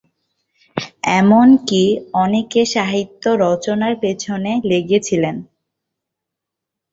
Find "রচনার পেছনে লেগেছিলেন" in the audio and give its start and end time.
3.45-5.35